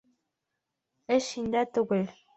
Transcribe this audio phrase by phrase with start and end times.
[1.19, 2.13] Эш һиндә түгел.